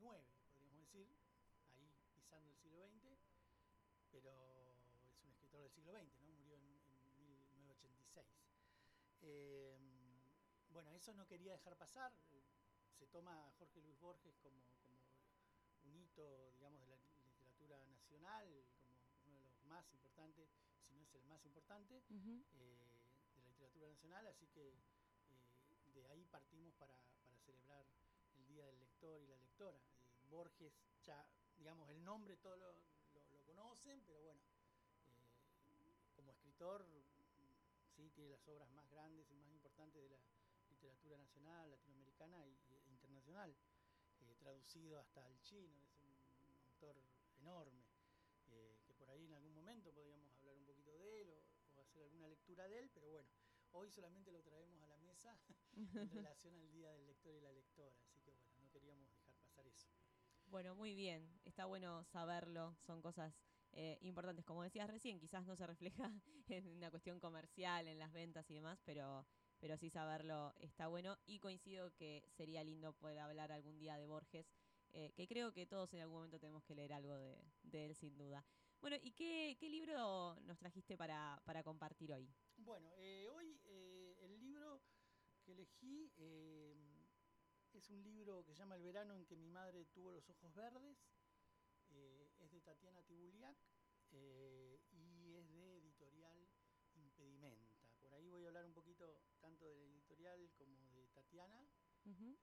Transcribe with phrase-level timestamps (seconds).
[0.00, 0.24] XIX,
[0.56, 1.06] podríamos decir,
[1.68, 3.18] ahí pisando el siglo XX,
[4.10, 4.32] pero
[5.04, 6.32] es un escritor del siglo XX, ¿no?
[6.32, 6.62] Murió en,
[7.20, 8.26] 1986.
[9.22, 9.76] Eh,
[10.70, 12.12] bueno, eso no quería dejar pasar.
[12.98, 14.56] Se toma a Jorge Luis Borges como,
[15.84, 18.46] un hito, digamos, de la literatura nacional,
[19.22, 20.48] como uno de los más importantes,
[20.80, 22.50] si no es el más importante, eh,
[23.34, 26.94] de la literatura nacional, así que eh, de ahí partimos para,
[27.44, 27.86] celebrar
[28.36, 29.80] el Día del Lector y la Lectora.
[30.30, 30.72] Borges,
[31.04, 31.26] ya,
[31.56, 32.72] digamos, el nombre todos lo,
[33.32, 34.40] lo, conocen, pero bueno,
[36.14, 36.86] como escritor,
[37.96, 40.20] sí, tiene las obras más grandes y más importantes de la
[40.68, 43.54] literatura nacional, latinoamericana e internacional,
[44.20, 46.96] eh, traducido hasta el chino, es un autor
[47.40, 47.84] enorme,
[48.48, 51.42] eh, que por ahí en algún momento podríamos hablar un poquito de él o,
[51.80, 53.28] hacer alguna lectura de él, pero bueno,
[53.72, 55.36] hoy solamente lo traemos a la mesa
[55.72, 59.34] en relación al Día del Lector y la Lectora, así que bueno, no queríamos dejar
[59.36, 59.88] pasar eso.
[60.50, 63.32] Bueno, muy bien, está bueno saberlo, son cosas
[63.70, 64.44] eh, importantes.
[64.44, 66.10] Como decías recién, quizás no se refleja
[66.48, 69.24] en una cuestión comercial, en las ventas y demás, pero,
[69.60, 74.06] pero sí saberlo está bueno y coincido que sería lindo poder hablar algún día de
[74.06, 74.50] Borges,
[74.90, 78.18] eh, que creo que todos en algún momento tenemos que leer algo de, él sin
[78.18, 78.44] duda.
[78.80, 82.28] Bueno, ¿y qué, libro nos trajiste para, compartir hoy?
[82.56, 83.56] Bueno, eh, hoy
[84.18, 84.82] el libro
[85.44, 86.10] que elegí
[87.74, 90.54] es un libro que se llama El verano en que mi madre tuvo los ojos
[90.54, 90.96] verdes.
[91.90, 93.56] Eh, es de Tatiana Tibuliak
[94.12, 96.48] eh, y es de editorial
[96.94, 97.76] Impedimenta.
[98.00, 101.66] Por ahí voy a hablar un poquito tanto de la editorial como de Tatiana.
[102.04, 102.36] Eh,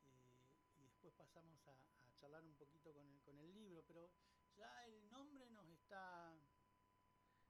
[0.79, 1.75] y después pasamos a,
[2.15, 4.09] charlar un poquito con el, con el libro, pero
[4.55, 6.35] ya el nombre nos está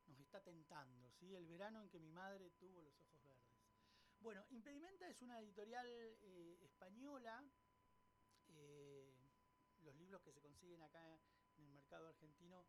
[0.07, 1.35] nos está tentando, ¿sí?
[1.35, 3.47] El verano en que mi madre tuvo los ojos verdes.
[4.19, 5.87] Bueno, Impedimenta es una editorial
[6.61, 7.66] española eh,
[10.07, 11.19] que se consiguen acá
[11.57, 12.65] en el mercado argentino,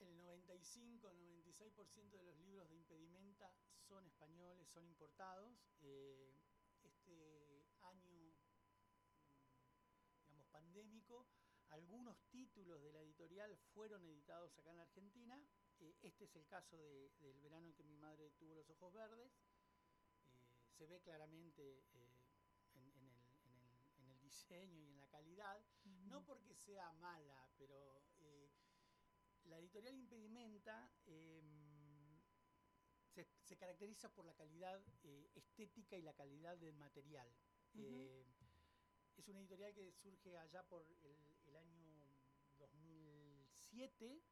[0.00, 3.50] el 95-96% de los libros de impedimenta
[3.88, 5.56] son españoles, son importados.
[5.80, 6.34] Eh,
[6.82, 8.34] este año, mm,
[10.26, 11.26] digamos, pandémico,
[11.70, 15.42] algunos títulos de la editorial fueron editados acá en la Argentina.
[15.78, 16.76] Eh, este es el caso
[17.20, 19.32] del verano en que mi madre tuvo los ojos verdes.
[20.76, 21.84] se ve claramente
[24.40, 25.60] diseño y en la calidad,
[26.08, 28.48] no porque sea mala, pero eh,
[29.44, 32.20] la editorial Impedimenta em,
[33.44, 37.30] se, caracteriza por la calidad eh, estética y la calidad del material.
[37.74, 38.24] Eh,
[39.16, 41.84] es una editorial que surge allá por el, año
[42.58, 44.22] 2007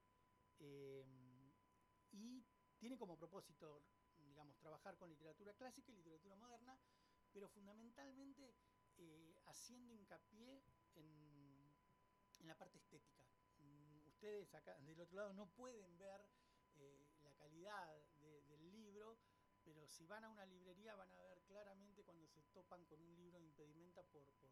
[0.60, 1.52] em,
[2.12, 2.42] y
[2.78, 3.82] tiene como propósito,
[4.16, 6.78] digamos, trabajar con literatura clásica y literatura moderna,
[7.32, 8.54] pero fundamentalmente
[8.98, 10.62] eh, haciendo hincapié
[10.94, 11.19] en,
[12.47, 13.22] la parte estética.
[13.59, 16.25] Mm, ustedes acá del otro lado no pueden ver
[16.76, 17.94] eh, la calidad
[18.48, 19.19] del libro,
[19.64, 23.14] pero si van a una librería van a ver claramente cuando se topan con un
[23.16, 24.50] libro de impedimenta por, por,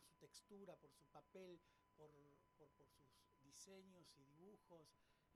[0.00, 1.58] su textura, por su papel,
[1.96, 2.10] por,
[2.58, 4.86] sus diseños y dibujos.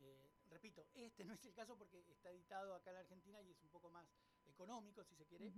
[0.00, 3.50] Eh, repito, este no es el caso porque está editado acá en la Argentina y
[3.50, 4.06] es un poco más
[4.46, 5.50] económico, si se quiere.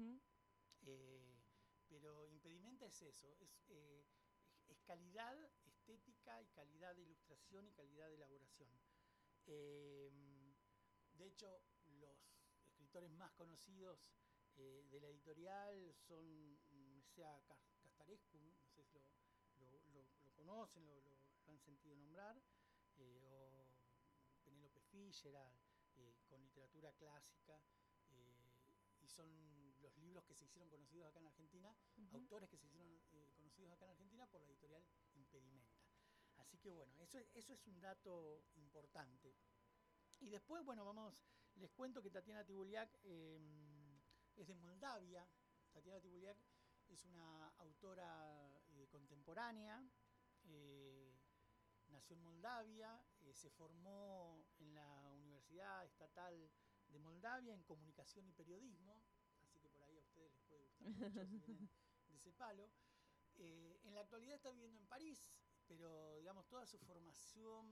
[0.83, 1.46] Eh,
[1.89, 3.37] pero impedimenta es eso,
[3.69, 4.05] eh,
[4.69, 8.71] es, calidad estética y calidad de ilustración y calidad de elaboración.
[9.47, 10.11] Eh,
[11.13, 11.63] de hecho,
[12.01, 12.17] los
[12.65, 13.99] escritores más conocidos
[14.57, 17.43] de la editorial son, mm, sea
[17.83, 20.95] Castarescu, no sé si lo, conocen, lo,
[21.47, 22.41] han sentido nombrar,
[22.99, 23.67] o
[24.45, 25.35] Penélope Fischer,
[26.29, 27.61] con literatura clásica
[29.01, 29.31] y son
[29.87, 31.75] los libros que se hicieron conocidos acá en Argentina,
[32.13, 35.77] autores que se hicieron eh, conocidos acá en Argentina por la editorial Impedimenta.
[36.39, 39.35] Así que bueno, eso, eso es un dato importante.
[40.21, 41.25] Y después, bueno, vamos,
[41.55, 44.01] les cuento que Tatiana Tibuliak em,
[44.35, 45.27] es de Moldavia.
[45.73, 46.39] Tatiana Tibuliak
[46.89, 49.83] es una autora eh, contemporánea,
[50.45, 51.15] eh,
[51.89, 53.03] nació en Moldavia,
[53.33, 56.51] se formó en la Universidad Estatal
[56.89, 59.03] de Moldavia en comunicación y periodismo,
[59.43, 60.33] así que por ahí a ustedes
[60.87, 61.69] les puede gustar mucho si vienen
[62.09, 62.71] de ese palo.
[63.39, 65.31] Eh, en la actualidad está viviendo en París,
[65.67, 67.67] pero digamos toda su formación,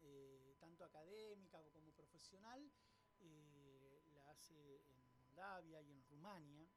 [0.00, 2.70] eh, tanto académica como profesional,
[3.20, 6.68] eh, la hace en Moldavia y en Rumania.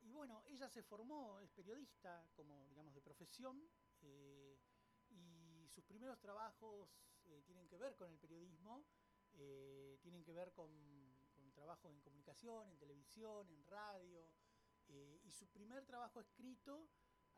[0.00, 3.68] y bueno, ella se formó, es periodista como digamos de profesión,
[5.10, 6.88] y sus primeros trabajos
[7.44, 8.86] tienen que ver con el periodismo,
[10.00, 10.70] tienen que ver con,
[11.58, 14.30] trabajos en comunicación, en televisión, en radio.
[14.88, 16.88] Eh, y su primer trabajo escrito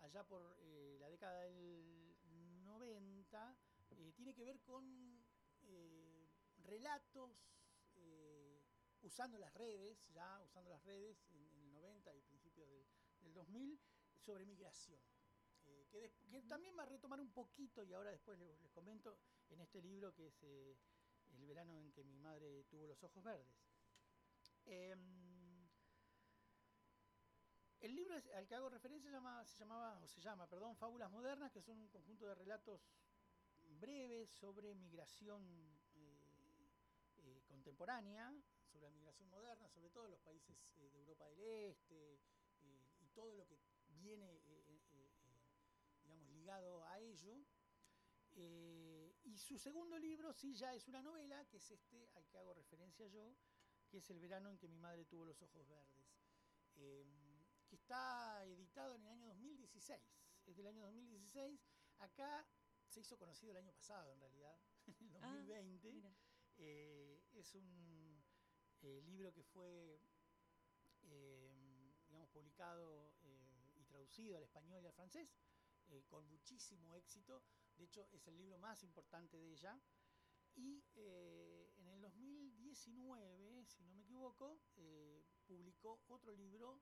[0.01, 2.17] allá por eh, la década del
[2.65, 3.57] 90,
[3.91, 5.25] eh, tiene que ver con
[5.63, 6.29] eh,
[6.59, 7.47] relatos
[9.03, 12.87] usando las redes, ya usando las redes en, el 90 y principios del,
[13.33, 13.81] 2000,
[14.19, 15.01] sobre migración.
[15.91, 16.13] Que,
[16.49, 19.19] también va a retomar un poquito, y ahora después les, les comento,
[19.49, 23.70] en este libro que es El verano en que mi madre tuvo los ojos verdes.
[24.67, 25.21] Em,
[27.81, 31.63] el libro al que hago referencia se, llamaba, o se llama, perdón, Fábulas Modernas, que
[31.63, 32.81] son un conjunto de relatos
[33.79, 35.43] breves sobre migración
[35.95, 36.69] eh,
[37.17, 38.35] eh, contemporánea,
[38.71, 42.21] sobre la migración moderna, sobre todo los países eh, de Europa del Este
[43.01, 43.59] y todo lo que
[43.89, 44.41] viene,
[46.05, 47.43] digamos, ligado a ello.
[49.25, 52.53] y su segundo libro sí ya es una novela, que es este al que hago
[52.55, 53.35] referencia yo,
[53.91, 56.11] que es El verano en que mi madre tuvo los ojos verdes
[57.71, 60.01] que está editado en el año 2016.
[60.47, 61.61] Es del año 2016.
[61.99, 62.45] Acá
[62.89, 64.59] se hizo conocido el año pasado, en realidad,
[65.23, 66.09] en el 2020.
[66.09, 66.15] Ah,
[66.59, 68.21] eh, es un
[68.83, 70.01] eh, libro que fue,
[71.03, 73.15] eh, digamos, publicado
[73.77, 75.29] y traducido al español y al francés,
[76.09, 77.43] con muchísimo éxito.
[77.77, 79.81] De hecho, es el libro más importante de ella.
[80.57, 80.83] Y
[82.11, 84.61] 2019, si no me equivoco,
[85.47, 86.81] publicó otro libro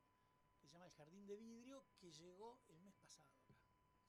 [0.58, 3.28] se llama El Jardín de Vidrio, que llegó el mes pasado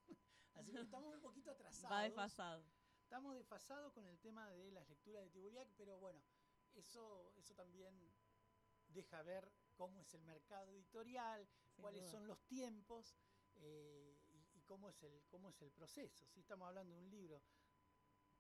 [0.56, 1.92] Así que estamos un poquito atrasados.
[1.92, 2.66] Va desfasado.
[3.02, 6.22] Estamos desfasados con el tema de las lecturas de Tibuliac, pero bueno,
[6.74, 7.96] eso, eso también
[8.88, 13.16] deja ver cómo es el mercado editorial, cuáles son los tiempos
[13.56, 14.18] eh,
[14.54, 16.28] y, cómo, es el, cómo es el proceso.
[16.28, 17.42] Si estamos hablando de un libro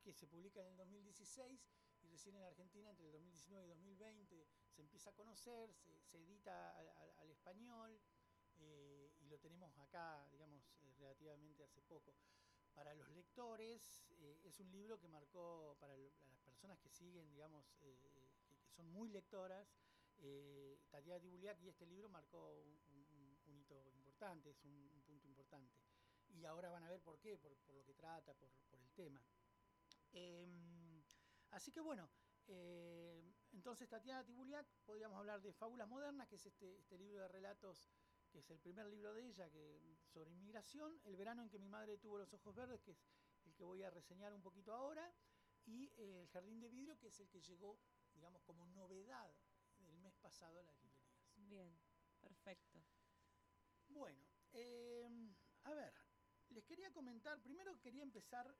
[0.01, 1.67] que se publica en el 2016
[2.09, 7.29] recién en Argentina entre el 2019 y 2020 se empieza a conocer, se, edita al,
[7.31, 7.99] español
[8.57, 12.15] eh, y lo tenemos acá, digamos, eh, relativamente hace poco.
[12.73, 17.65] Para los lectores eh, es un libro que marcó, para, las personas que siguen, digamos,
[17.79, 17.97] que,
[18.75, 19.67] son muy lectoras,
[20.89, 22.51] Tatiana Tibuliak y este libro marcó
[23.45, 25.75] un, hito importante, es un, punto importante.
[26.29, 29.21] Y ahora van a ver por qué, por, lo que trata, por, por el tema.
[30.11, 30.78] Em,
[31.51, 32.09] así que bueno,
[32.47, 37.27] eh, entonces, Tatiana Tibuliak, podríamos hablar de Fábulas Modernas, que es este, este libro de
[37.27, 37.91] relatos,
[38.31, 41.67] que es el primer libro de ella que, sobre inmigración, El verano en que mi
[41.67, 43.05] madre tuvo los ojos verdes, que es
[43.45, 45.11] el que voy a reseñar un poquito ahora,
[45.65, 47.79] y eh, El jardín de vidrio, que es el que llegó,
[48.13, 49.31] digamos, como novedad
[49.79, 51.33] el mes pasado a las librerías.
[51.35, 51.79] Bien,
[52.19, 52.83] perfecto.
[53.87, 54.23] Bueno,
[54.53, 55.07] eh,
[55.63, 55.93] a ver,
[56.49, 58.55] les quería comentar, primero quería empezar,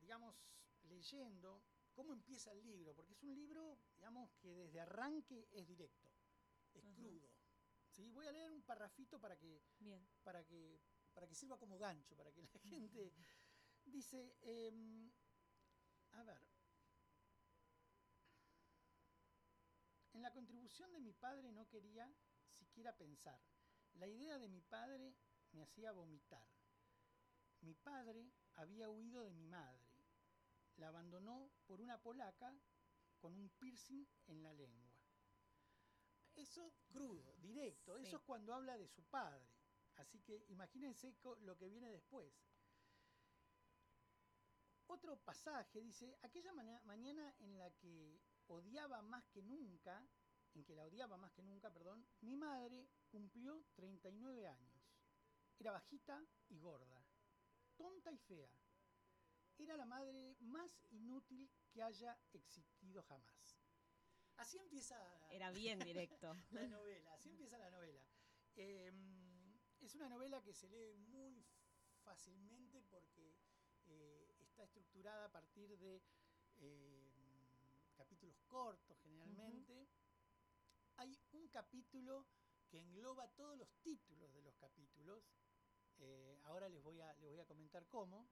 [0.00, 0.36] digamos,
[0.98, 1.62] leyendo
[1.94, 6.10] cómo empieza el libro, porque es un libro, digamos, que desde arranque es directo,
[6.74, 7.30] es crudo.
[7.90, 8.10] ¿sí?
[8.10, 9.62] Voy a leer un parrafito para que,
[10.24, 10.80] para que,
[11.14, 13.12] para que sirva como gancho, para que la gente
[13.84, 15.10] dice, em,
[16.12, 16.42] a ver,
[20.14, 22.12] en la contribución de mi padre no quería
[22.50, 23.40] siquiera pensar.
[23.94, 25.14] La idea de mi padre
[25.52, 26.44] me hacía vomitar.
[27.60, 29.77] Mi padre había huido de mi madre
[30.78, 32.52] la abandonó por una polaca
[33.18, 34.92] con un piercing en la lengua.
[36.34, 39.46] Eso crudo, directo, eso es cuando habla de su padre.
[39.96, 42.32] Así que imagínense lo que viene después.
[44.86, 50.08] Otro pasaje dice, aquella mañana en la que odiaba más que nunca,
[50.54, 54.80] en que la odiaba más que nunca, perdón, mi madre cumplió 39 años.
[55.58, 57.04] Era bajita y gorda,
[57.76, 58.48] tonta y fea,
[59.64, 63.58] era la madre más inútil que haya existido jamás.
[64.36, 64.96] Así empieza.
[65.30, 66.34] Era bien directo.
[66.50, 68.00] la novela, así empieza la novela.
[68.54, 71.44] Em, es una novela que se lee muy
[72.02, 73.36] fácilmente porque
[73.86, 76.02] eh, está estructurada a partir de
[76.58, 77.08] em,
[77.96, 79.88] capítulos cortos generalmente.
[80.96, 82.26] Hay un capítulo
[82.68, 85.24] que engloba todos los títulos de los capítulos.
[85.98, 88.28] Eh, ahora les voy, a, les voy a comentar cómo.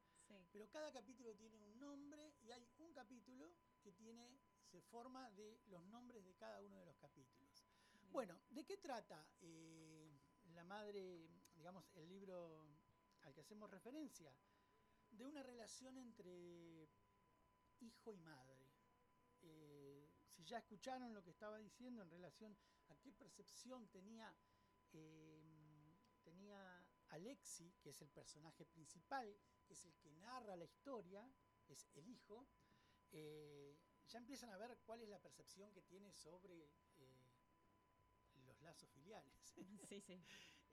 [0.53, 4.41] Pero cada capítulo tiene un nombre y hay un capítulo que tiene,
[4.71, 7.67] se forma de los nombres de cada uno de los capítulos.
[8.11, 10.11] Bueno, ¿de qué trata eh,
[10.55, 12.67] la madre, digamos, el libro
[13.23, 14.33] al que hacemos referencia?
[15.11, 16.89] De una relación entre
[17.81, 18.67] hijo y madre.
[19.43, 22.57] Eh, si ya escucharon lo que estaba diciendo en relación
[22.89, 24.35] a qué percepción tenía,
[24.93, 25.36] eh, tenía
[27.11, 31.29] Alexi, que es el personaje principal, que es el que narra la historia,
[31.69, 32.47] es el hijo,
[33.13, 33.77] eh,
[34.09, 37.33] ya empiezan a ver cuál es la percepción que tiene sobre eh,
[38.45, 39.55] los lazos filiales.
[39.89, 40.25] Sí, sí.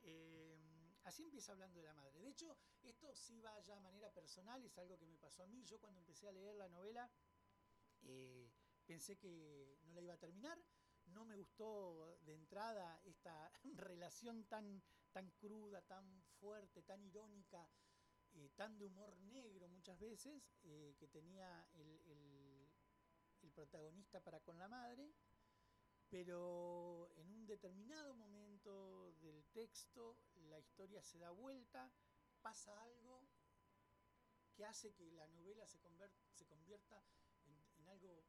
[0.05, 0.57] Eh,
[1.03, 2.19] así empieza hablando de la madre.
[2.19, 5.47] De hecho, esto sí va ya a manera personal, es algo que me pasó a
[5.47, 5.63] mí.
[5.63, 7.09] Yo cuando empecé a leer la novela
[8.85, 10.61] pensé que no la iba a terminar.
[11.05, 14.83] No me gustó de entrada esta relación tan,
[15.13, 16.05] tan cruda, tan
[16.39, 17.69] fuerte, tan irónica,
[18.33, 22.01] eh, tan de humor negro muchas veces eh, que tenía el,
[23.41, 25.13] el protagonista para con la madre
[26.13, 30.15] pero en un determinado momento del texto
[30.47, 31.91] la historia se da vuelta,
[32.39, 33.27] pasa algo
[34.53, 35.79] que hace que la novela se,
[36.29, 37.03] se convierta
[37.79, 38.23] en, algo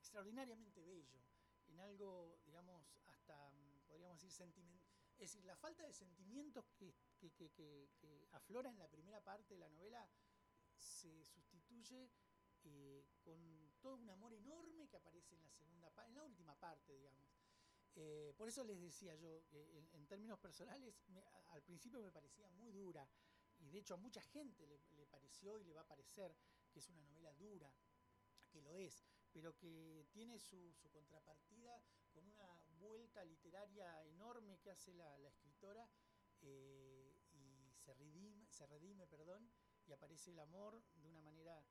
[0.00, 1.20] extraordinariamente bello,
[1.68, 3.52] en algo, digamos, hasta,
[3.86, 4.85] podríamos decir, sentimental.
[5.16, 6.94] Es decir, la falta de sentimientos que,
[8.32, 10.06] aflora en la primera parte de la novela
[10.76, 12.10] se sustituye
[12.64, 16.92] eh, con todo un amor enorme que aparece en la segunda en la última parte,
[16.92, 17.26] digamos.
[17.94, 21.02] Eh, por eso les decía yo, en, en, términos personales,
[21.48, 23.08] al principio me parecía muy dura,
[23.58, 26.36] y de hecho a mucha gente le, pareció y le va a parecer
[26.70, 27.72] que es una novela dura,
[28.50, 31.82] que lo es, pero que tiene su, contrapartida
[32.12, 32.55] con una
[32.86, 35.88] vuelta literaria enorme que hace la, escritora
[36.42, 39.50] eh, y se redime, se redime, perdón,
[39.86, 41.64] y aparece el amor de una manera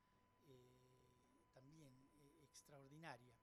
[1.54, 3.36] también eh, extraordinaria.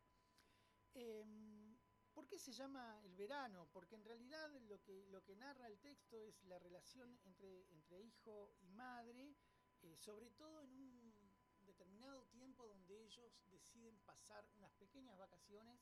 [0.95, 1.77] Em,
[2.13, 3.67] ¿Por qué se llama el verano?
[3.73, 8.69] Porque en realidad lo que, narra el texto es la relación entre, entre hijo y
[8.69, 9.35] madre,
[9.81, 11.15] eh, sobre todo en un
[11.65, 15.81] determinado tiempo donde ellos deciden pasar unas pequeñas vacaciones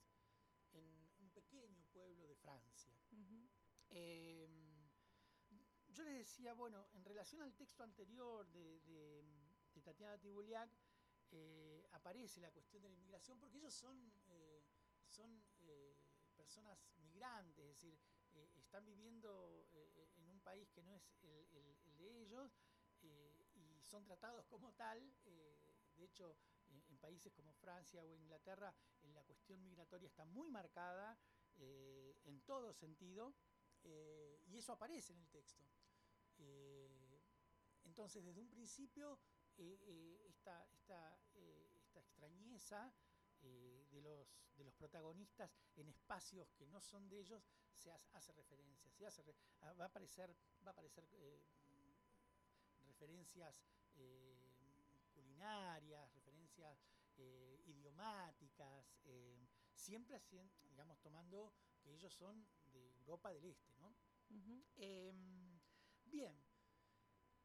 [0.72, 1.09] en
[1.40, 2.92] pequeño pueblo de Francia.
[3.90, 4.88] Em,
[5.88, 9.24] yo les decía, bueno, en relación al texto anterior de, de,
[9.74, 10.70] de Tatiana Tibuliak,
[11.32, 14.64] eh, aparece la cuestión de la inmigración, porque ellos son, eh,
[15.06, 15.96] son eh,
[16.36, 17.98] personas migrantes, es decir,
[18.56, 19.66] están viviendo
[20.16, 22.56] en un país que no es el, de ellos
[23.02, 25.12] y son tratados como tal.
[25.24, 26.36] de hecho,
[26.68, 28.99] en, países como Francia o Inglaterra, la
[29.58, 31.18] migratoria está muy marcada
[31.58, 33.34] en todo sentido
[34.46, 35.64] y eso aparece en el texto.
[37.84, 39.18] entonces, desde un principio
[39.60, 42.90] eh, eh, esta, esta, eh, esta, extrañeza
[43.42, 44.26] de, los,
[44.56, 47.42] de los protagonistas en espacios que no son de ellos
[47.74, 51.06] se hace, referencia, se hace, ah, va a aparecer, va a aparecer
[52.86, 53.62] referencias
[55.12, 56.86] culinarias, referencias
[57.66, 58.94] idiomáticas,
[59.80, 60.20] siempre
[60.70, 63.94] digamos, tomando que ellos son de Europa del Este, ¿no?
[64.76, 65.60] Em,
[66.04, 66.36] bien,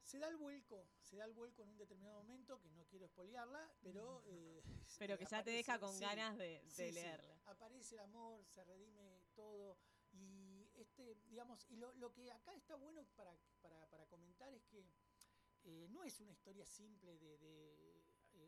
[0.03, 3.05] se da el vuelco, se da el vuelco en un determinado momento, que no quiero
[3.05, 4.23] espolearla, pero...
[4.27, 4.61] Eh,
[4.99, 7.41] pero que ya te deja con ganas de, leerla.
[7.45, 9.77] Aparece el amor, se redime todo,
[10.11, 14.85] y este, digamos, y lo, que acá está bueno para, para, comentar es que
[15.63, 17.94] eh, no es una historia simple de,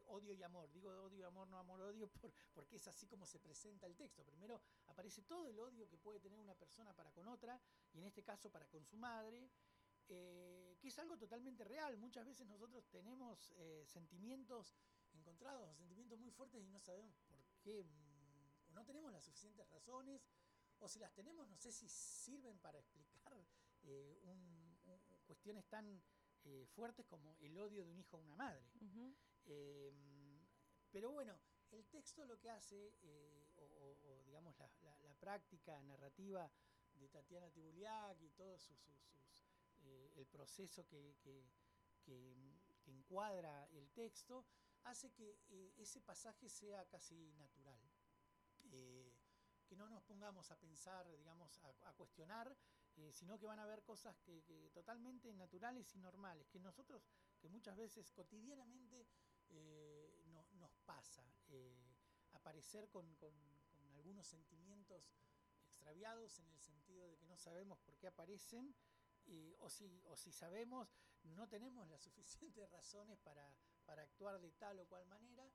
[0.09, 0.71] odio y amor.
[0.71, 4.23] Digo odio y amor, no amor-odio, por, porque es así como se presenta el texto.
[4.23, 7.59] Primero aparece todo el odio que puede tener una persona para con otra,
[7.93, 9.49] y en este caso para con su madre,
[10.09, 11.97] eh, que es algo totalmente real.
[11.97, 14.77] Muchas veces nosotros tenemos eh, sentimientos
[15.13, 19.67] encontrados, sentimientos muy fuertes y no sabemos por qué, mm, o no tenemos las suficientes
[19.69, 20.25] razones,
[20.79, 23.45] o si las tenemos, no sé si sirven para explicar
[23.83, 24.21] eh,
[25.25, 26.01] cuestiones tan
[26.69, 28.63] fuertes como el odio de un hijo a una madre.
[30.91, 31.39] Pero bueno,
[31.71, 32.93] el texto lo que hace,
[33.57, 34.67] o, digamos la,
[35.19, 36.49] práctica narrativa
[36.93, 38.77] de Tatiana Tibuliak y todos sus
[39.87, 41.15] eh, el proceso que,
[42.85, 44.45] encuadra el texto,
[44.85, 47.79] hace que eh, ese pasaje sea casi natural.
[48.71, 49.13] Eh,
[49.67, 52.55] que no nos pongamos a pensar, digamos, a, cuestionar,
[53.11, 57.05] sino que van a haber cosas que, totalmente naturales y normales, que nosotros,
[57.41, 59.05] que muchas veces cotidianamente
[60.53, 61.23] nos pasa,
[62.33, 63.33] aparecer con, con
[63.93, 65.11] algunos sentimientos
[65.65, 68.75] extraviados en el sentido de que no sabemos por qué aparecen
[69.59, 70.87] o, si, o si sabemos,
[71.23, 73.53] no tenemos las suficientes razones para,
[73.87, 75.49] actuar de tal o cual manera.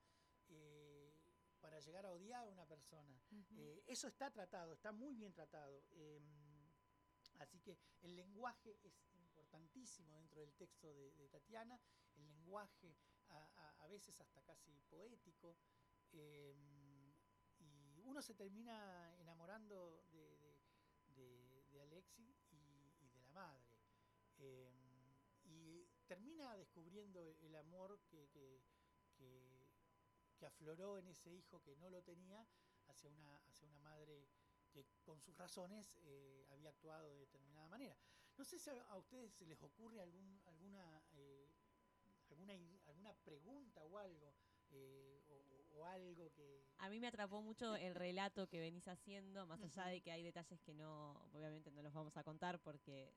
[0.49, 1.14] Eh,
[1.61, 3.23] para llegar a odiar a una persona.
[3.56, 5.85] Eh, eso está tratado, está muy bien tratado.
[5.90, 6.73] Em,
[7.38, 11.80] así que el lenguaje es importantísimo dentro del texto de, Tatiana,
[12.16, 12.97] el lenguaje
[13.32, 15.56] a, veces hasta casi poético.
[16.12, 17.12] Em,
[17.58, 20.58] y uno se termina enamorando de,
[21.14, 22.34] de, de Alexi
[23.32, 23.78] madre.
[24.38, 24.72] Em,
[25.44, 28.62] y termina descubriendo el amor que, que,
[30.44, 32.44] afloró en ese hijo que no lo tenía
[32.88, 34.28] hacia una, hacia una madre
[34.72, 37.96] que con sus razones eh, había actuado de determinada manera.
[38.36, 41.48] No sé si a, ustedes se les ocurre algún, alguna, eh,
[42.28, 42.54] alguna,
[43.12, 44.35] alguna pregunta o algo.
[44.71, 45.21] Eh,
[45.75, 46.64] o, algo que...
[46.78, 50.23] A mí me atrapó mucho el relato que venís haciendo, más allá de que hay
[50.23, 53.12] detalles que no, obviamente no los vamos a contar porque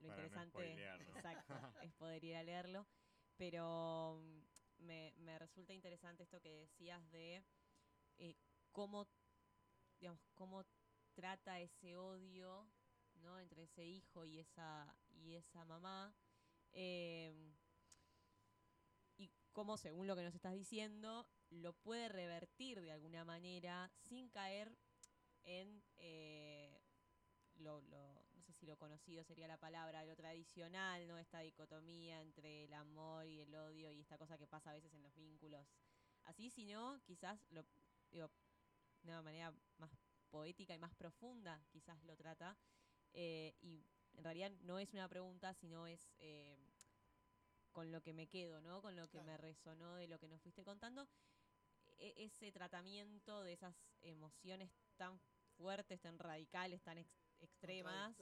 [0.00, 2.86] lo interesante exacto, es poder ir a leerlo,
[3.36, 7.44] pero mm, me, me resulta interesante esto que decías de
[8.18, 8.36] eh,
[8.72, 9.06] cómo,
[10.00, 10.64] digamos, cómo
[11.14, 12.68] trata ese odio
[13.16, 13.38] ¿no?
[13.38, 16.14] entre ese hijo y esa, y esa mamá.
[16.72, 17.57] Eh, y
[19.58, 24.78] cómo, según lo que nos estás diciendo, lo puede revertir de alguna manera sin caer
[25.42, 26.80] en eh,
[27.56, 31.18] lo, no sé si lo conocido sería la palabra, lo tradicional, ¿no?
[31.18, 34.94] Esta dicotomía entre el amor y el odio y esta cosa que pasa a veces
[34.94, 35.66] en los vínculos
[36.22, 37.64] así, sino quizás lo
[38.12, 38.30] digo,
[39.02, 39.90] de una manera más
[40.30, 42.56] poética y más profunda, quizás lo trata.
[43.12, 46.56] Eh, y en realidad no es una pregunta, sino es eh,
[47.78, 48.82] con lo que me quedo, ¿no?
[48.82, 51.06] Con lo que me resonó de lo que nos fuiste contando.
[51.98, 55.20] E, ese tratamiento de esas emociones tan
[55.56, 56.98] fuertes, tan radicales, tan
[57.38, 58.16] extremas.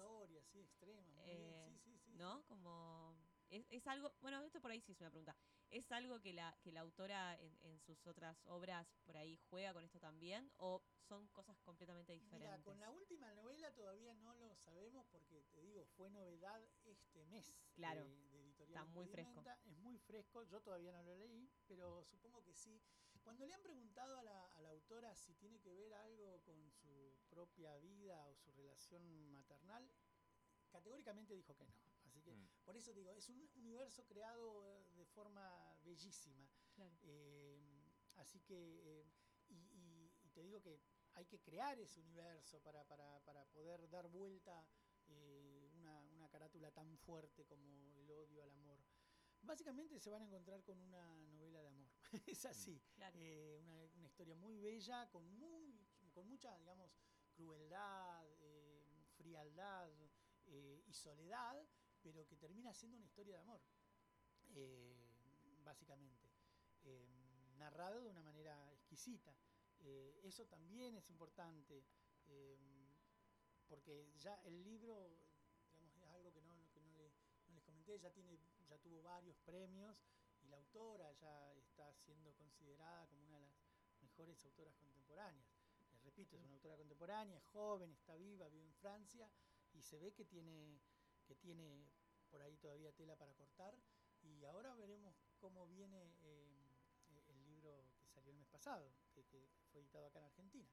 [0.52, 1.22] Sí, extremas.
[1.25, 2.44] Eh, sí, sí, sí, ¿No?
[2.44, 3.16] Como
[3.48, 5.34] es, algo, bueno, esto por ahí sí es una pregunta.
[5.70, 9.84] ¿Es algo que la, que la autora en, sus otras obras por ahí juega con
[9.84, 10.50] esto también?
[10.56, 12.50] ¿O son cosas completamente diferentes?
[12.50, 17.25] Mira, con la última novela todavía no lo sabemos porque, te digo, fue novedad este
[17.26, 18.35] mes claro, de, editorial.
[18.66, 19.42] Está muy fresco.
[19.64, 22.80] Es muy fresco, yo todavía no lo leí, pero supongo que sí.
[23.23, 26.70] Cuando le han preguntado a la, a la autora si tiene que ver algo con
[26.70, 29.90] su propia vida o su relación maternal,
[30.70, 31.75] categóricamente dijo que no.
[32.04, 32.49] Así que mm.
[32.64, 36.49] por eso digo, es un universo creado eh, de forma bellísima.
[37.04, 37.58] Eh,
[38.16, 39.06] así que, eh,
[39.49, 40.78] y, te digo que
[41.14, 44.66] hay que crear ese universo para, poder dar vuelta
[45.73, 48.78] una, una, carátula tan fuerte como el odio al amor.
[49.47, 51.89] Básicamente se van a encontrar con una novela de amor.
[52.26, 52.82] es así.
[52.97, 53.02] Mm.
[53.61, 55.78] una, una, historia muy bella, con, muy,
[56.13, 56.91] con mucha, digamos,
[57.35, 58.26] crueldad,
[59.17, 59.89] frialdad
[60.87, 61.65] y soledad,
[62.02, 63.61] pero que termina siendo una historia de amor,
[64.54, 64.95] eh,
[65.65, 66.30] básicamente,
[66.85, 67.06] eh,
[67.59, 69.35] narrado de una manera exquisita.
[69.80, 71.85] Eh, eso también es importante,
[73.69, 75.11] porque ya el libro,
[75.73, 76.56] digamos, es algo que no,
[77.52, 79.96] les comenté, ya, tiene, ya tuvo varios premios
[80.42, 83.54] y la autora ya está siendo considerada como una de las
[84.00, 85.48] mejores autoras contemporáneas.
[85.92, 89.30] Les repito, es una autora contemporánea, es joven, está viva, vive en Francia
[89.72, 90.80] y se ve que tiene
[91.26, 91.90] que tiene
[92.30, 93.76] por ahí todavía tela para cortar.
[94.22, 96.74] Y ahora veremos cómo viene eh,
[97.28, 100.68] el libro que salió el mes pasado, que, fue editado acá en Argentina.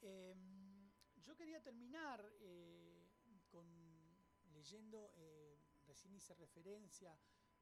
[0.00, 3.06] Em, yo quería terminar eh,
[3.48, 3.66] con
[4.52, 5.45] leyendo, eh,
[5.86, 7.18] recién hice referencia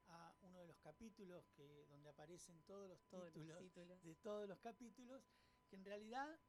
[0.07, 2.99] a uno de los capítulos que, donde aparecen todos los,
[3.33, 5.23] títulos, de todos los capítulos,
[5.67, 6.39] que en realidad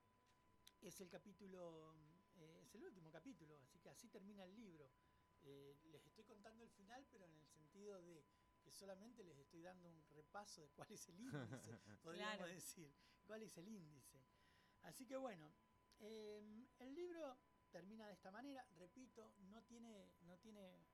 [0.82, 1.94] es el capítulo,
[2.62, 4.90] es el último capítulo, así que así termina el libro.
[5.42, 8.24] Eh, les estoy contando el final, pero en el sentido de
[8.62, 12.92] que solamente les estoy dando un repaso de cuál es el índice, podríamos decir,
[13.24, 14.20] cuál es el índice.
[14.82, 15.54] Así que bueno,
[15.98, 17.38] em, el libro
[17.70, 20.86] termina de esta manera, repito, no tiene, no tiene, eh,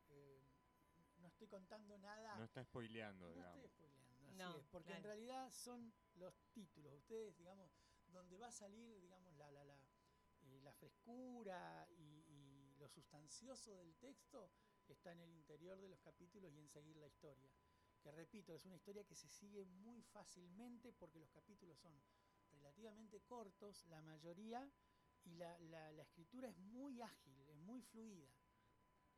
[1.22, 2.36] no estoy contando nada.
[2.36, 3.64] No está spoileando, no digamos.
[3.64, 7.70] estoy spoileando, así es, porque en realidad son los títulos, ustedes, digamos,
[8.08, 9.78] donde va a salir, digamos, la, la, la,
[10.42, 12.22] eh, la frescura y,
[12.78, 14.50] lo sustancioso del texto
[14.88, 17.48] está en el interior de los capítulos y en seguir la historia.
[18.02, 21.92] Que repito, es una historia que se sigue muy fácilmente porque los capítulos son
[22.50, 24.68] relativamente cortos, la mayoría,
[25.22, 28.28] y la, la, la escritura es muy ágil, es muy fluida.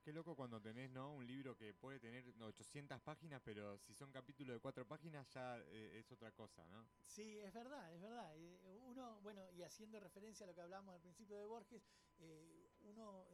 [0.05, 1.15] Qué loco cuando tenés, ¿no?
[1.15, 5.59] Un libro que puede tener 800 páginas, pero si son capítulos de cuatro páginas ya
[5.59, 6.87] eh, es otra cosa, ¿no?
[7.01, 8.31] Sí, es verdad, es verdad.
[8.37, 11.83] Eh, uno, bueno, y haciendo referencia a lo que hablamos al principio de Borges,
[12.19, 13.27] eh, uno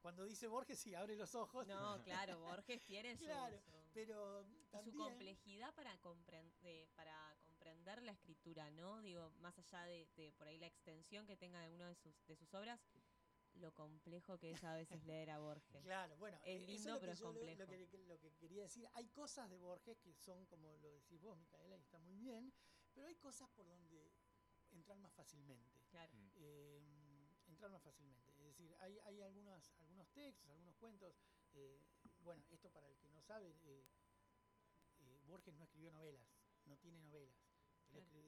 [0.00, 1.66] cuando dice Borges sí abre los ojos.
[1.66, 3.60] No, claro, Borges tiene su, claro,
[3.92, 4.46] pero
[4.82, 9.02] su complejidad para comprender, para comprender la escritura, ¿no?
[9.02, 12.26] Digo, más allá de, de por ahí la extensión que tenga de una de sus,
[12.26, 12.80] de sus obras
[13.56, 15.82] lo complejo que es a veces leer a Borges.
[15.82, 17.62] Claro, bueno, es eh, lindo, pero es complejo.
[17.62, 21.20] Lo, que, lo, que, quería decir, hay cosas de Borges que son, como lo decís
[21.20, 22.52] vos, Micaela, y está muy bien,
[22.94, 24.12] pero hay cosas por donde
[24.72, 25.80] entrar más fácilmente.
[25.90, 26.12] Claro.
[26.14, 26.30] Mm.
[26.36, 26.82] Eh,
[27.46, 28.30] entrar más fácilmente.
[28.38, 31.16] Es decir, hay, hay algunos, algunos textos, algunos cuentos.
[31.54, 31.80] Eh,
[32.20, 33.54] bueno, esto para el que no sabe,
[35.26, 36.28] Borges no escribió novelas,
[36.66, 37.45] no tiene novelas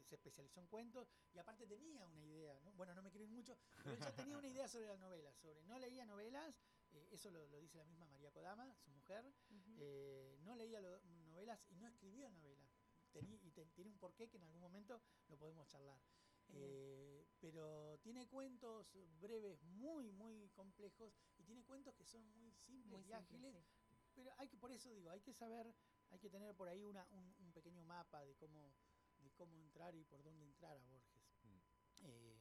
[0.04, 2.72] se especializó en cuentos y aparte tenía una idea, ¿no?
[2.72, 5.78] bueno, no me quiero mucho, pero ya tenía una idea sobre las novelas, sobre no
[5.78, 6.54] leía novelas
[6.92, 9.34] eh, eso lo, lo dice la misma María Kodama, su mujer,
[9.76, 12.70] eh, no leía lo- novelas y no escribía novelas.
[13.12, 16.00] Tení- y tiene un porqué que en algún momento lo podemos charlar.
[16.50, 18.86] Eh, pero tiene cuentos
[19.20, 23.66] breves muy, muy complejos y tiene cuentos que son muy simples Muy y simple, ágiles.
[23.86, 23.96] sí.
[24.14, 25.74] Pero hay que, por eso digo, hay que saber,
[26.08, 28.72] hay que tener por ahí una, un, un pequeño mapa de cómo,
[29.38, 31.38] cómo entrar y por dónde entrar a Borges.
[31.44, 31.58] Mm.
[32.06, 32.36] Eh,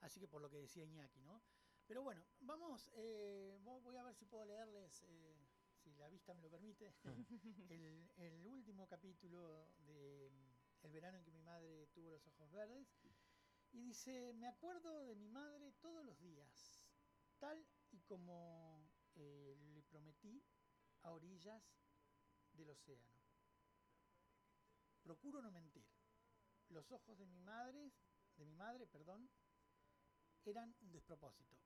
[0.00, 1.42] así que por lo que decía Iñaki, ¿no?
[1.86, 5.36] Pero bueno, vamos, eh, vo- voy a ver si puedo leerles, eh,
[5.82, 6.94] si la vista me lo permite,
[7.70, 12.50] el, el último capítulo de mm, El verano en que mi madre tuvo los ojos
[12.52, 12.88] verdes.
[13.72, 16.80] Y dice, me acuerdo de mi madre todos los días,
[17.38, 20.42] tal y como le prometí
[21.02, 21.64] a orillas
[22.52, 23.10] del océano.
[25.02, 25.84] Procuro no mentir.
[26.68, 27.92] Los ojos de mi madre,
[28.36, 29.28] de mi madre, perdón,
[30.44, 31.56] eran un despropósito.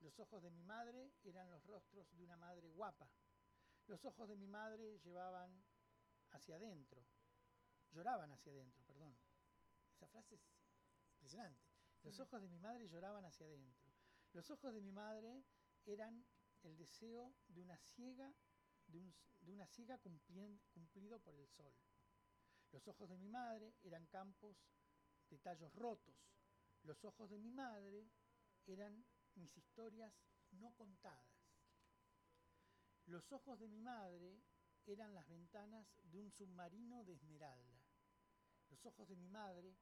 [0.00, 3.08] Los ojos de mi madre eran los rostros de una madre guapa.
[3.86, 5.64] Los ojos de mi madre llevaban
[6.30, 7.04] hacia adentro,
[7.92, 9.16] lloraban hacia adentro, perdón.
[9.94, 10.42] Esa frase es
[11.14, 11.64] impresionante.
[12.02, 12.22] Los Mm.
[12.22, 13.90] ojos de mi madre lloraban hacia adentro.
[14.32, 15.44] Los ojos de mi madre
[15.86, 16.26] eran
[16.62, 18.34] el deseo de una ciega,
[18.88, 21.72] de, un- de una ciega cumplido por el sol.
[22.76, 24.54] Los ojos de mi madre eran campos
[25.30, 26.14] de tallos rotos.
[26.82, 28.06] Los ojos de mi madre
[28.66, 29.02] eran
[29.34, 30.12] mis historias
[30.50, 31.40] no contadas.
[33.06, 34.42] Los ojos de mi madre
[34.84, 37.80] eran las ventanas de un submarino de esmeralda.
[38.68, 39.74] Los ojos de mi madre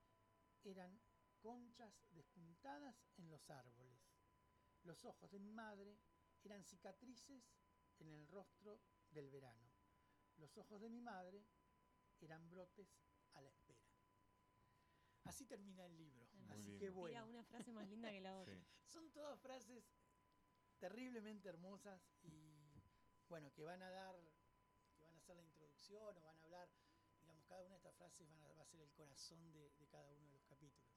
[0.63, 0.97] eran
[1.41, 3.99] conchas despuntadas en los árboles.
[4.85, 5.99] Los ojos de mi madre
[6.45, 7.43] eran cicatrices
[7.99, 8.81] en el rostro
[9.11, 9.73] del verano.
[10.37, 11.45] Los ojos de mi madre
[12.23, 12.89] eran brotes
[13.33, 13.83] a la espera.
[15.25, 16.27] Así termina el libro.
[16.35, 18.55] Muy Así que bueno, una frase más linda que la otra.
[18.55, 18.65] Sí.
[18.87, 19.85] son todas frases
[20.79, 22.55] terriblemente hermosas y
[23.29, 24.15] bueno, que van a dar,
[24.97, 26.69] que van a hacer la introducción o van a hablar,
[27.21, 29.87] digamos, cada una de estas frases van a, va a ser el corazón de, de
[29.87, 30.95] cada uno de los capítulos.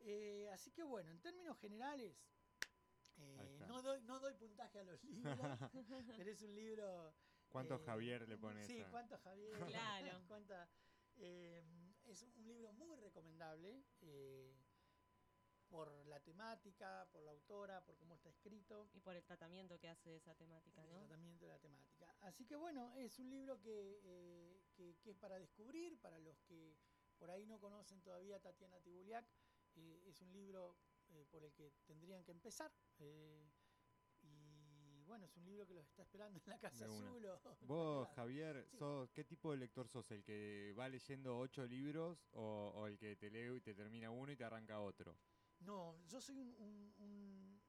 [0.00, 2.16] Eh, así que bueno, en términos generales,
[3.18, 5.36] eh, no, doy, no doy puntaje a los libros,
[6.16, 7.14] pero es un libro...
[7.48, 9.52] ¿Cuánto eh, Javier le pone Sí, cuánto Javier.
[10.10, 10.20] Claro.
[10.28, 10.68] cuánta,
[11.16, 11.62] eh,
[12.04, 14.54] es un libro muy recomendable eh,
[15.68, 19.88] por la temática, por la autora, por cómo está escrito, Y por el tratamiento que
[19.88, 20.98] hace de esa temática, el ¿no?
[21.00, 22.14] tratamiento de la temática.
[22.20, 26.40] Así que bueno, es un libro que, eh, que, que es para descubrir, para los
[26.42, 26.76] que
[27.18, 29.26] por ahí no conocen todavía a Tatiana Tibuliak,
[29.74, 30.76] eh, es un libro
[31.08, 32.70] eh, por el que tendrían que empezar.
[32.98, 33.50] eh,
[35.06, 36.84] bueno, es un libro que los está esperando en la Casa.
[36.84, 37.26] Azul.
[37.66, 38.08] Vos.
[38.14, 38.76] Javier, Sí.
[38.78, 40.10] sos, ¿qué tipo de lector sos?
[40.10, 44.10] ¿El que va leyendo ocho libros o, o el que te lee y te termina
[44.10, 45.16] uno y te arranca otro?
[45.60, 47.62] No, yo soy un, un- un-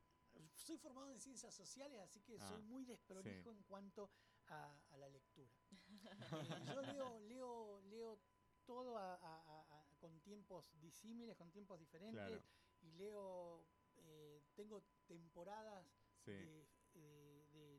[0.55, 3.57] soy formado en ciencias sociales, así que soy Ah, muy desprolijo sí.
[3.57, 4.09] en cuanto
[4.47, 5.51] a, a la lectura.
[5.69, 8.19] Eh, yo leo, leo, leo
[8.65, 12.43] todo a- a- a- a- con tiempos disímiles, con tiempos diferentes, Claro.
[12.81, 15.85] y leo, eh, tengo temporadas
[16.25, 16.31] Sí.
[16.31, 16.67] de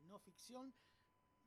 [0.09, 0.73] no ficción.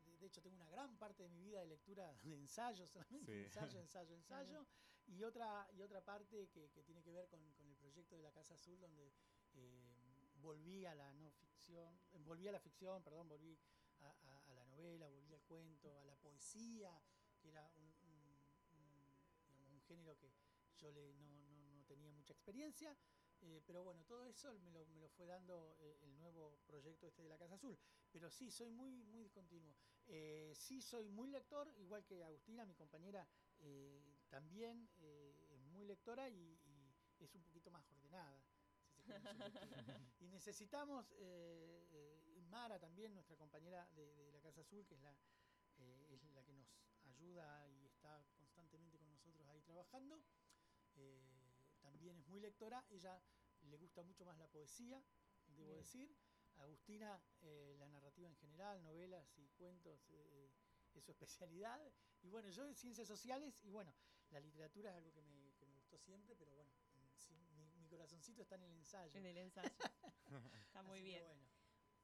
[0.05, 3.33] De, de hecho, tengo una gran parte de mi vida de lectura de ensayo, solamente
[3.33, 3.44] Sí.
[3.44, 4.66] ensayo, ensayo, ensayo.
[5.07, 8.22] Y otra, y otra parte que, que tiene que ver con, con el proyecto de
[8.22, 9.12] la Casa Azul, donde
[9.55, 13.59] eh, volví a la no ficción, eh, volví a la ficción, perdón, volví
[13.98, 17.03] a, a- a la novela, volví al cuento, a la poesía,
[17.40, 18.38] que era un, un-
[18.70, 19.05] un,
[19.44, 20.33] digamos, un género que
[20.77, 22.96] yo le, no, no- no tenía mucha experiencia.
[23.42, 27.07] Eh, pero bueno, todo eso me lo, me lo fue dando eh, el nuevo proyecto
[27.09, 27.78] este de la Casa Azul.
[28.11, 29.74] Pero sí, soy muy, muy discontinuo.
[30.07, 33.26] Eh, sí, soy muy lector, igual que Agustina, mi compañera,
[34.28, 38.42] también es muy lectora y, y es un poquito más ordenada.
[38.96, 39.12] si se
[40.20, 41.12] y necesitamos,
[42.50, 45.16] Mara también, nuestra compañera de, de la Casa Azul, que es la,
[46.09, 46.68] es la que nos
[47.05, 50.22] ayuda y está constantemente con nosotros ahí trabajando.
[50.96, 51.32] eh,
[52.03, 53.23] también es muy lectora, ella
[53.61, 55.01] le gusta mucho más la poesía,
[55.47, 55.77] debo Bien.
[55.77, 56.11] decir.
[56.57, 60.51] Agustina, eh, la narrativa en general, novelas y cuentos, eh,
[60.95, 61.81] es su especialidad.
[62.23, 63.95] Y bueno, yo de ciencias sociales, y bueno,
[64.31, 67.87] la literatura es algo que me, que me gustó siempre, pero bueno, mm, mi, mi
[67.87, 69.17] corazoncito está en el ensayo.
[69.17, 69.71] En el ensayo.
[70.67, 71.23] Está muy Así bien.
[71.25, 71.52] bueno.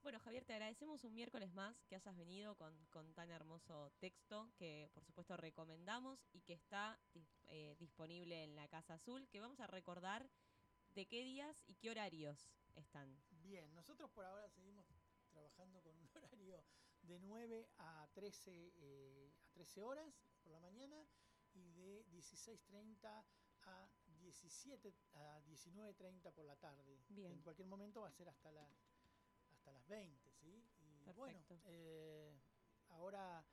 [0.02, 4.50] Bueno, Javier, te agradecemos un miércoles más que hayas venido con, con tan hermoso texto
[4.56, 6.98] que por supuesto recomendamos y que está
[7.48, 10.30] eh, disponible en la Casa Azul, que vamos a recordar
[10.94, 13.20] de qué días y qué horarios están.
[13.30, 14.86] Bien, nosotros por ahora seguimos
[15.30, 16.64] trabajando con un horario
[17.02, 21.04] de 9 a 13, eh, a 13 horas por la mañana
[21.52, 23.24] y de 16.30
[23.62, 26.98] a 17 a 19.30 por la tarde.
[27.08, 27.32] Bien.
[27.32, 28.87] En cualquier momento va a ser hasta las
[29.68, 30.64] hasta las 20, ¿sí?
[31.06, 32.32] Y Bueno, eh,
[32.88, 33.44] ahora,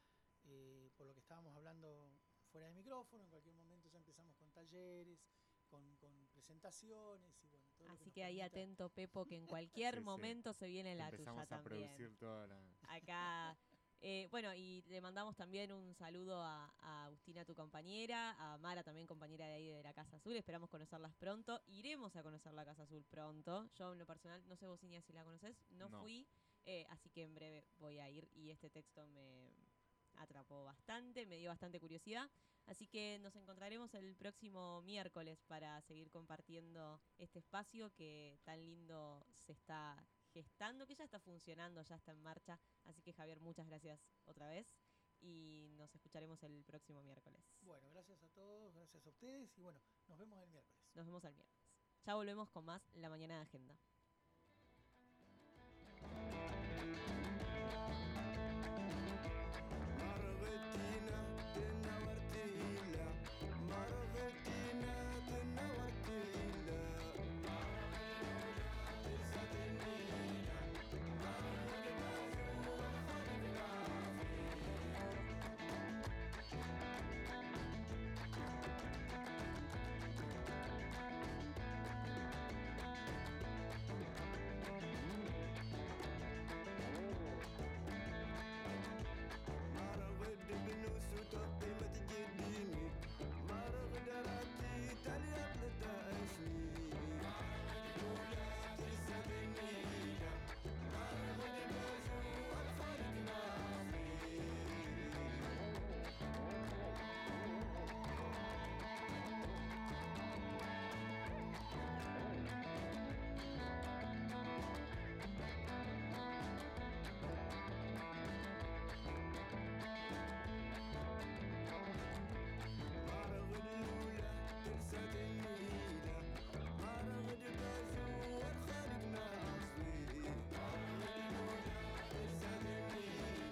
[0.44, 2.10] eh, por lo que estábamos hablando
[2.52, 5.20] fuera de micrófono, en cualquier momento ya empezamos con talleres,
[5.68, 9.36] con, con presentaciones y bueno, todo lo Así nos que ahí permita- atento, Pepo, que
[9.36, 10.06] en cualquier Sí, sí.
[10.06, 11.96] momento se viene la tuya Empezamos a también.
[11.98, 12.62] producir toda la...
[12.88, 13.58] Acá.
[14.08, 18.84] Eh, bueno, y le mandamos también un saludo a, a Agustina, tu compañera, a Mara,
[18.84, 20.36] también compañera de ahí de la Casa Azul.
[20.36, 21.60] Esperamos conocerlas pronto.
[21.66, 23.68] Iremos a conocer la Casa Azul pronto.
[23.74, 25.58] Yo, en lo personal, no sé vos, Inia, si la conoces.
[25.72, 26.02] No, No.
[26.02, 26.28] fui,
[26.66, 28.30] eh, así que en breve voy a ir.
[28.36, 29.50] Y este texto me
[30.18, 32.30] atrapó bastante, me dio bastante curiosidad.
[32.68, 39.26] Así que nos encontraremos el próximo miércoles para seguir compartiendo este espacio que tan lindo
[39.34, 39.98] se está
[40.36, 42.60] gestando, que ya está funcionando, ya está en marcha.
[42.84, 44.68] Así que Javier, muchas gracias otra vez
[45.22, 47.42] y nos escucharemos el próximo miércoles.
[47.62, 50.82] Bueno, gracias a todos, gracias a ustedes y bueno, nos vemos el miércoles.
[50.94, 51.64] Nos vemos el miércoles.
[52.06, 53.80] Ya volvemos con más La Mañana de Agenda.